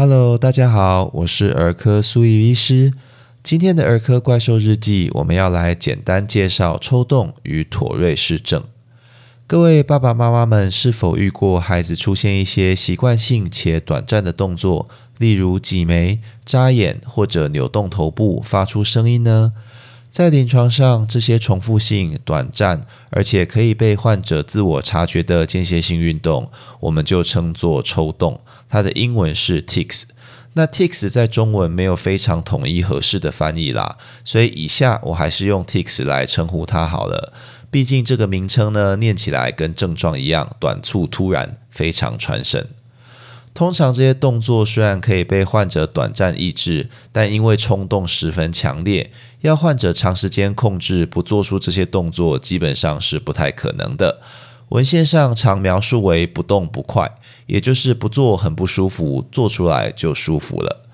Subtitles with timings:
[0.00, 2.92] Hello，大家好，我是儿科苏怡医师。
[3.42, 8.62] 今天的儿科怪兽日记，我们要来简单介绍抽动与妥瑞氏症。
[9.48, 19.52] 各位爸爸妈妈们，是否遇过孩子出现一些习惯性且短暂的动作，例如挤眉、眨眼或者扭动头部发出声音呢？
[20.10, 26.50] 在临床上，这些重复性、短暂，而且可以被患者自我察觉的间歇性运动，
[26.80, 28.40] 我们就称作抽动。
[28.68, 30.04] 它的英文是 tics。
[30.54, 37.32] 那 tics 在中文没有非常统一合适的翻译啦，所以以下我还是用 tics 来称呼它好了。
[37.70, 42.66] 毕竟这个名称呢，念起来跟症状一样，短促、突然，非常传神。
[43.58, 54.20] 通常这些动作虽然可以被患者短暂抑制，但因为冲动十分强烈，要患者长时间控制不做出这些动作，基本上是不太可能的。
[54.68, 60.84] 文献上常描述为不动不快，也就是不做很不舒服，做出来就舒服了。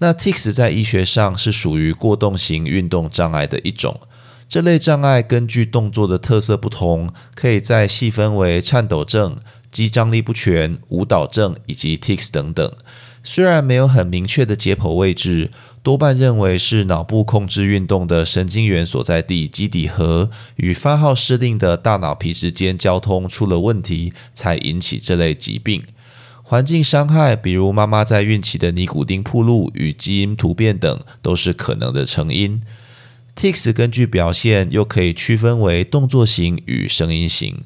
[0.00, 4.00] 那 tics 在医学上是属于过动型运动障碍的一种。
[4.48, 9.36] 这类障碍根据动作的特色不同，可以再细分为颤抖症。
[9.70, 12.72] 肌张力不全、舞蹈症以及 tics 等等，
[13.22, 15.50] 虽然没有很明确的解剖位置，
[15.82, 25.82] 多半认为是脑部控制运动的神经元所在地基底核与发号施令的大脑皮质间交通出了问题，才引起这类疾病。
[26.42, 32.62] 环境伤害，比如妈妈在孕期的尼古丁铺路与基因突变等，都是可能的成因。
[33.36, 37.60] tics 根据表现又可以区分为动作型与声音型。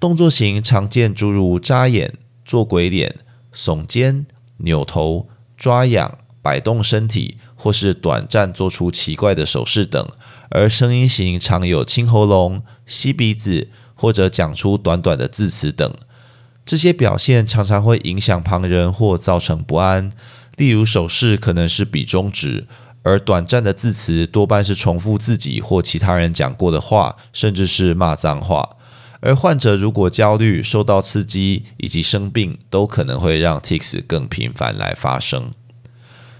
[0.00, 2.14] 动作型常见诸如眨眼、
[2.44, 3.16] 做鬼脸、
[3.52, 4.26] 耸肩、
[4.58, 10.06] 扭头、抓痒、摆动身体，或是短暂做出奇怪的手势等；
[10.50, 15.92] 而声音型常有清喉咙、吸鼻子，或者讲出短短的字词等。
[16.64, 20.12] 这些表现常常会影响旁人或造成不安。
[20.56, 22.66] 例如手势可能是比中指，
[23.02, 28.76] 而短暂的字词多半是重复自己或其他人讲过的话，甚至是骂脏话。
[29.20, 35.52] 而患者如果焦虑、受到刺激以及生病，都可能会让 tics 更频繁来发生。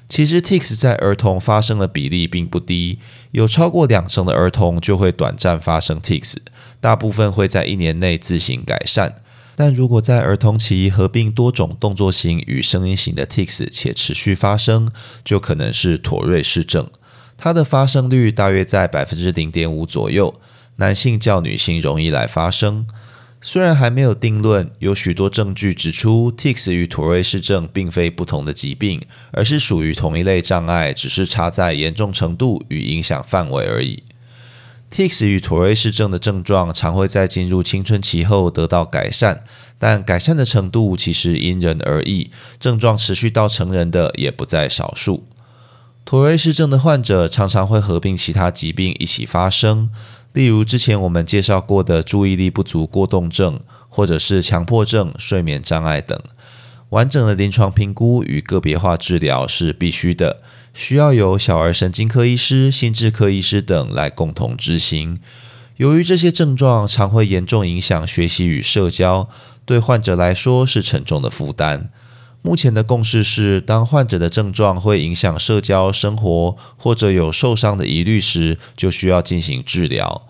[0.08, 2.98] 其实 tics 在儿童发生的比例并不低，
[3.32, 6.36] 有超过两成的儿童就会短暂发生 tics，
[6.80, 9.22] 大部分会在一年内自行改善。
[9.54, 14.88] 但如果在儿童期合并多种动作型与声音型的 tics 且持续发生，
[15.24, 16.88] 就可能是妥瑞氏症。
[17.36, 20.40] 它的发生率大约在百分之零点五左右。
[20.78, 22.86] 男性较女性容易来发生，
[23.40, 29.02] 虽然还没有定论，有许多证据指出，tics 与妥瑞氏症并非不同的疾病，
[29.32, 34.04] 而是属于同一类障碍，只是差在严重程度与影响范围而已。
[34.88, 39.42] tics 与妥瑞氏症的症状常会在进入青春期后得到改善，
[39.80, 45.26] 但改善的程度其实因人而异，症状持续到成人的也不在少数。
[46.04, 49.90] 妥瑞氏症的患者常常会合并其他疾病一起发生。
[50.32, 56.20] 例如之前我们介绍过的注意力不足过动症，或者是强迫症、睡眠障碍等，
[56.90, 60.42] 完整的临床评估与个别化治疗是必须的，
[60.74, 65.18] 需要由小儿神经科医师、心智科医师等来共同执行。
[65.78, 69.28] 由于这些症状常会严重影响学习与社交，
[69.64, 71.90] 对患者来说是沉重的负担。
[72.40, 80.22] 目前的共识是，当患者的症状会影响社交生活，或者有受伤的疑虑时，就需要进行治疗。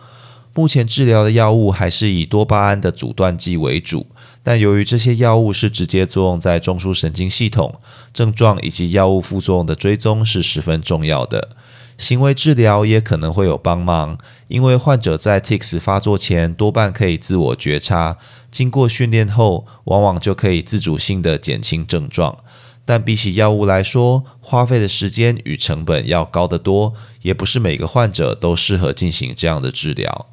[0.54, 4.06] 目前治疗的药物还是以多巴胺的阻断剂为主，
[4.42, 7.80] 但由于这些药物是直接作用在中枢神经系统，
[8.12, 11.50] 症状以及药物副作用的追踪是十分重要的。
[11.98, 14.16] 行为治疗也可能会有帮忙，
[14.46, 18.16] 因为患者在 tics 发作前多半可以自我觉察，
[18.52, 22.38] 经过训练后，往往就可以自主性的减轻症状。
[22.84, 30.26] 但比起药物来说，花费的时间与成本要高得多，也不是每个患者都适合进行这样的治疗。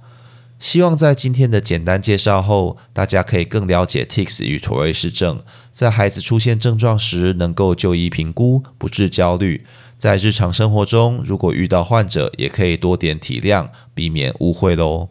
[0.57, 5.41] 希望在今天的简单介绍后，大家可以更了解 tics 与妥瑞氏症，
[5.73, 9.65] 在孩子出现症状时能够就医评估，不致焦虑。
[10.05, 15.09] 在日常生活中，如果遇到患者，也可以多点体谅，避免误会喽。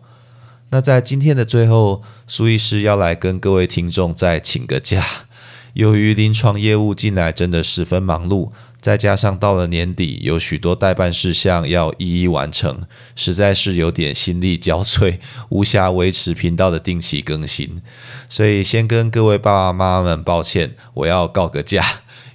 [0.70, 5.05] 那在今天的最后，苏医师要来跟各位听众再请个假。
[5.75, 12.82] 由于临床业务近来真的十分忙碌，再加上到了年底，有许多代办事项要一一完成，
[13.17, 15.19] 实在是有点心力交瘁，
[15.49, 17.82] 无暇维持频道的定期更新。
[18.29, 21.85] 所以先跟各位爸爸妈妈们抱歉，我要告个假。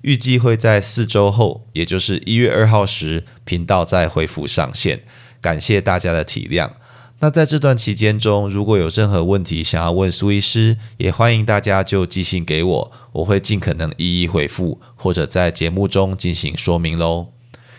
[0.01, 5.01] 预计会在四周后，也就是一月二号时，频道再恢复上线。
[5.42, 6.72] 感谢大家的体谅。
[7.22, 17.38] 那在这段期间中，如果有任何问题想要问苏医师，也欢迎大家就寄信给我，我会尽可能一一回复，或者在节目中进行说明喽。